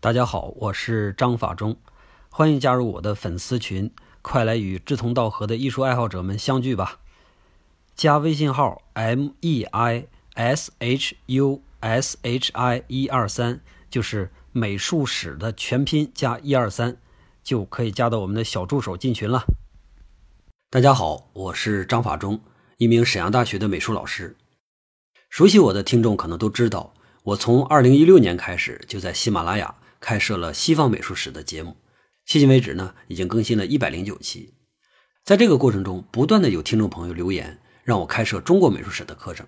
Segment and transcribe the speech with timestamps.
[0.00, 1.76] 大家好，我是张法中，
[2.30, 3.90] 欢迎加入我的粉丝群，
[4.22, 7.00] 快来与志同道合的艺术爱好者们相聚吧！
[7.96, 16.96] 加微信号 m e i s h u s h i 一二三，就是美术史的全拼加一二三，
[17.42, 19.42] 就可以加到我们的小助手进群了。
[20.70, 22.40] 大家好，我是张法中，
[22.76, 24.36] 一名沈阳大学的美术老师。
[25.28, 26.94] 熟悉我的听众可能都知道，
[27.24, 31.76] 我从二零一六年开始就在喜马拉雅开设了西方美术史的节目，
[32.26, 34.54] 迄今为止呢，已经更新了一百零九期。
[35.24, 39.46] 在这个过程中，不断的有听众朋友留言，让我开设中国美术史的课程。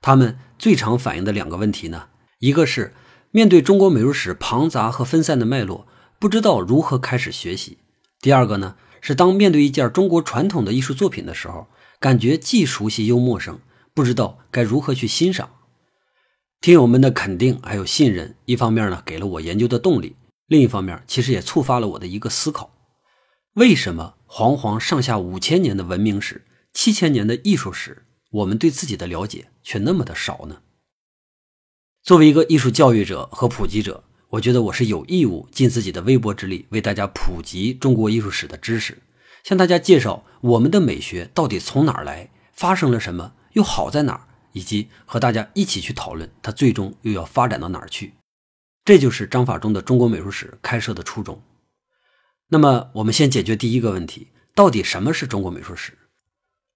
[0.00, 2.94] 他们最常反映的两个问题呢，一个是
[3.30, 5.86] 面对中国美术史庞杂和分散的脉络，
[6.18, 7.78] 不知道如何开始学习；
[8.20, 11.68] 第二个呢，是当面对一件中国传统的艺术作品的时候，
[12.00, 13.60] 感觉既熟悉又陌生。
[13.92, 15.50] 不知道该如何去欣赏，
[16.60, 20.14] 听友们的肯定还有信任，一方面呢给了我研究的动力，
[20.46, 22.70] 另一方面其实也触发了我的一个思考：
[23.54, 30.58] 为什么煌煌上下五千年的文明史、七千年的艺术史，我们对自己的了解却那么的少呢？
[32.02, 38.98] 作为一个艺术教育者和普及者，我觉得我是有义务尽自己的微薄之力，为大家普及中国艺术史的知识，
[39.44, 43.32] 向大家介绍我们的美学到底从哪儿来，发生了什么。
[43.54, 44.28] 又好在哪儿？
[44.52, 48.14] 以及和大家一起去讨论它最终又要发展到哪儿去？
[48.84, 51.40] 这就是章法中的中国美术史开设的初衷。
[52.48, 55.92] 那么，我们先解决第一个问题：到底什么是中国美术史？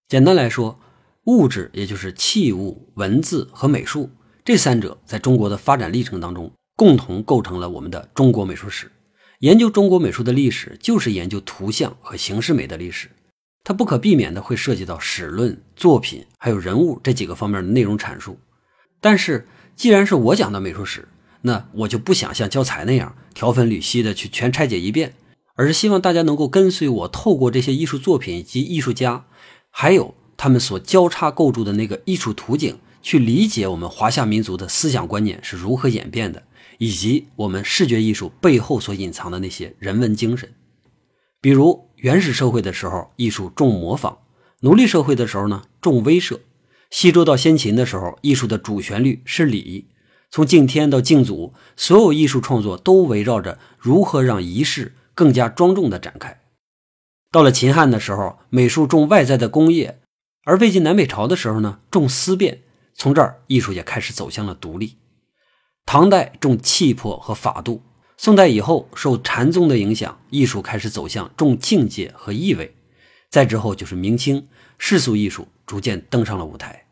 [0.07, 0.79] 简单来说，
[1.25, 4.11] 物质也就是器物、文字和美术
[4.45, 8.93] 这三者在中国的发展历程当中，共同构成了我们的中国美术史。
[9.41, 13.11] 研究中国美术的历史，就是研究图像和形式美的历史。
[13.67, 18.39] 它不可避免的会涉及到史论、作品还有人物这几个方面的内容阐述。
[19.01, 21.09] 但是，既然是我讲的美术史，
[21.41, 25.15] 那我就不想像教材那样条分缕析的去全拆解一遍，
[25.55, 29.25] 而是希望大家能够跟随我，透过这些艺术作品以及艺术家，
[29.71, 36.43] 还有他们所交叉构筑的那个艺术图景，去理解我们华夏民族的思想观念是如何演变的，
[36.77, 40.53] 以及我们视觉艺术背后所隐藏的那些人文精神，
[41.41, 41.89] 比如。
[42.05, 44.19] 原始社会的时候，艺术重模仿；
[44.61, 46.41] 奴隶社会的时候呢，重威慑；
[46.91, 49.87] 西周到先秦的时候，艺术的主旋律是礼；
[50.31, 56.43] 从敬天到敬祖，所有艺术创作都围绕着如何让仪式更加庄重的展开。
[57.33, 59.95] 到了秦汉的时候，美术重外在的工业；
[60.45, 62.65] 而魏晋南北朝的时候呢，重思辨。
[62.95, 64.99] 从这儿，艺术也开始走向了独立。
[65.87, 67.81] 唐代重气魄和法度。
[68.17, 72.75] 宋代以后，受禅宗的影响，艺术开始走向重境界和意味。
[73.29, 74.47] 再之后就是明清，
[74.79, 76.87] 世俗艺术逐渐登上了舞台。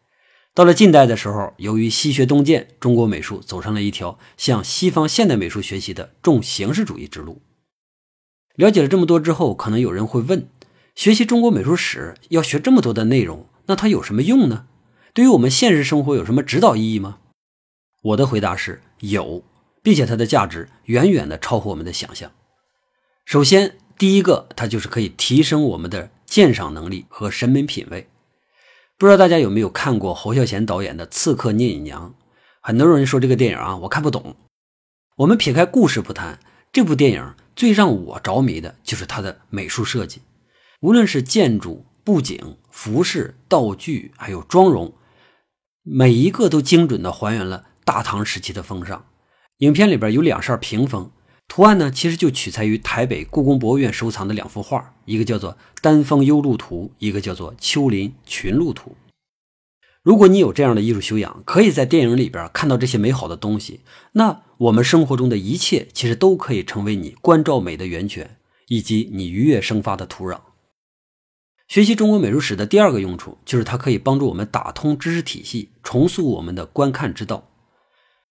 [0.54, 7.40] 到了近代的时候，由于西学东渐，中国美术走上了一条向西方现代美术学习的重形式主义之路。
[8.56, 10.46] 了解了这么多之后，可能有人会问：
[10.94, 14.66] 学习中国美术史要学这么多的内容，那它有什么用呢？
[15.14, 17.20] 对于我们现实生活有什么指导意义吗？
[18.02, 19.42] 我的回答是有。
[19.82, 22.30] 并且它的价值远远的超乎我们的想象。
[23.24, 28.08] 首先，第一个，它就是可以提升我们的鉴赏能力和审美品味。
[28.96, 32.14] 不知道大家有没有看过侯孝贤导演的《刺客聂隐娘》？
[32.60, 34.36] 很多人说这个电影啊，我看不懂。
[35.16, 36.38] 我们撇开故事不谈，
[36.72, 40.22] 这部电影最让我着迷的就是它的美术设计，
[40.80, 44.92] 无论是建筑、布景、服饰、道具，还有妆容，
[45.82, 49.04] 每一个都精准的还原了大唐时期的风尚。
[49.58, 51.10] 影片里边有两扇屏风，
[51.46, 58.90] 图案呢其实就取材于台北故宫博物院收藏的两幅画，一个叫做《丹枫幽鹿图》，一个叫做《丘陵群鹿图》。
[60.02, 63.80] 如果你有这样的艺术修养，可以在电影里边看到这些美好的东西，
[64.14, 68.36] 那我们生活中的一切其实都可以成为你关照美的源泉，
[68.66, 70.40] 以及你愉悦生发的土壤。
[71.68, 77.51] 学习中国美术史的第二个用处，就是它可以帮助我们打通知识体系，重塑我们的观看之道。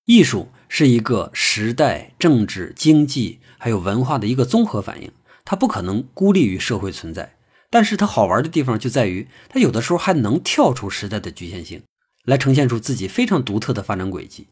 [0.05, 5.11] 艺术是一个时代、政治、经济还有文化的一个综合反应，
[5.45, 7.35] 它不可能孤立于社会存在。
[7.69, 11.83] 但是它好玩的地方就在于，它有的时候还能跳出时代的局限性，
[12.25, 14.47] 来呈现出自己非常独特的发展轨迹。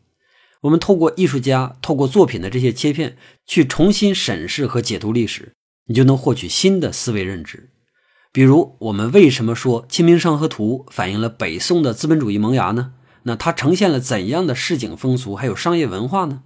[0.62, 5.54] 我们透过艺术家、透过作品的这些切片去重新审视和解读历史，
[5.88, 7.70] 你就能获取新的思维认知。
[8.32, 12.94] 比如，我们为什么说《清明上河图》反映了北宋的资本主义萌芽呢？
[13.30, 16.42] 那它呈现了怎样的市井风俗，还有商业文化呢？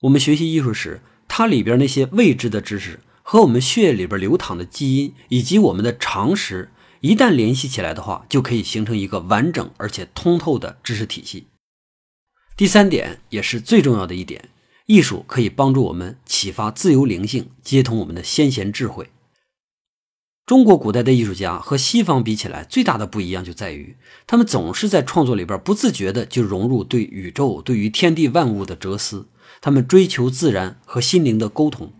[0.00, 6.70] 我们学习艺术史，它里边那些未知的知识和我们血液里边流淌的基因，以及我们的常识，
[7.02, 11.48] 一旦联系起来的话，就可以形成一个完整而且通透的知识体系。
[12.56, 14.48] 第三点，也是最重要的一点，
[14.86, 19.10] 艺术可以帮助我们启发自由灵性，接通我们的先贤智慧。
[20.46, 23.96] 中国古代的艺术家和西方比起来，最大的不一样就在于，
[24.28, 29.26] 他们总是在创作里边不自觉的就融入对宇宙、对于天地万物的哲思。
[29.60, 31.92] 他们追求自然和心灵的沟通。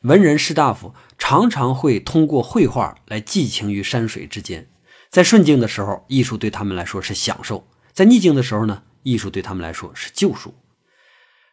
[0.00, 4.68] 文人士大夫常常会通过绘画来寄情于山水之间。
[5.08, 7.62] 在顺境的时候，艺术对他们来说是享受；
[7.92, 10.52] 在逆境的时候呢，艺术对他们来说是救赎。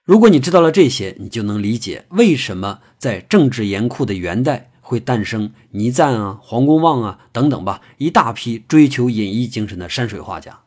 [0.04, 4.72] 如果你知道了这些，你就能理解为什么在政治严酷的元代。
[4.86, 10.60] 会诞生倪瓒啊、黄公望啊等等吧，一大批追求隐逸精神的山水画家。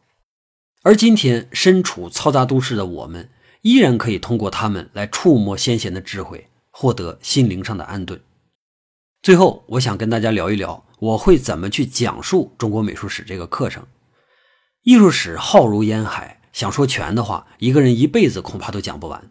[0.82, 3.28] 而今天身处嘈杂都市的我们，
[3.60, 8.20] 依然可以通过他们来触摸先贤的智慧，获得心灵上的安顿。
[9.22, 13.84] 最后，我想跟大家聊一聊，我会怎么去讲述中国美术史这个课程。
[14.82, 19.30] 艺术史浩如烟海，想说全的话，一个人一辈子恐怕都讲不完。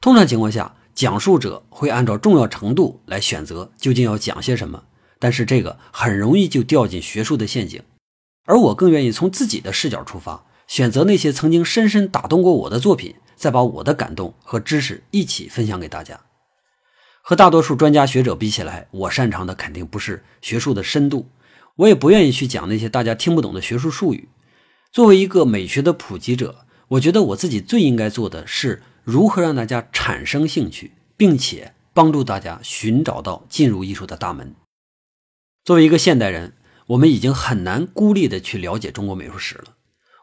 [0.00, 0.74] 通常情况下。
[0.94, 4.84] 讲述者会按照重要程度来选择究竟要讲些什么，
[5.18, 7.82] 但是这个很容易就掉进学术的陷阱。
[8.44, 16.20] 而我更愿意从自己的视角出发，选择那些曾经深深打动过我的作品，再把我的感动和知识一起分享给大家。
[17.22, 21.26] 和大多数专家学者比起来，我擅长的肯定不是学术的深度，
[21.76, 24.28] 我也不愿意去讲那些大家听不懂的学术术语。
[24.92, 28.82] 作为一个美学的普及者，我觉得我自己最应该做的是。
[29.04, 34.54] 如何让大家产生兴趣，并且帮助大家寻找到进入艺术的大门？
[35.62, 36.54] 作为一个现代人，
[36.86, 39.76] 我们已经很难孤立的去了解中国美术史了。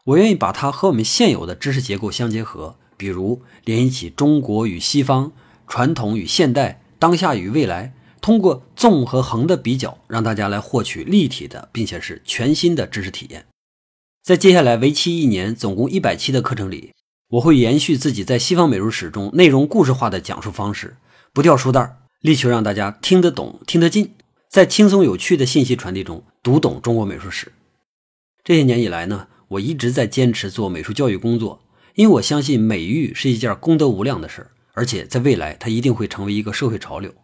[0.06, 5.32] 我愿意把它和我们现有的知识结构相结合，比如联系起中国与西方、
[5.68, 13.46] 传统与现代、当下与未来，通过纵和横的比较，让大家来获取立体的并且是全新的知识体验。
[14.24, 16.92] 在接下来为期一年、总共一百期的课程里。
[17.32, 20.98] 我会延续自己在西方美术史中内容故事化的讲述方式，
[21.32, 24.12] 不掉书袋，力求让大家听得懂、听得进，
[24.50, 27.50] 在轻松有趣的信息传递中读懂中国美术史。
[28.44, 31.62] 这些年以来呢，我一直在坚持做美术教育工作，
[31.94, 37.14] 因为我相信美育是一件功德无量的事儿，而且在未来它一定会成为一个社会潮流。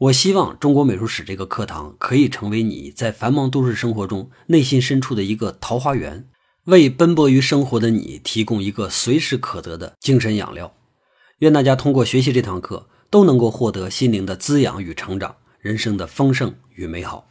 [0.00, 6.28] 我希望中国美术史这个课堂可以成为你在繁忙都市生活中内心深处的一个桃花源。
[6.66, 10.74] 为奔波于生活的你提供一个随时可得的精神养料。
[11.38, 17.28] 愿大家通过学习这堂课，都能够获得心灵的滋养与成长，人生的丰盛与美好。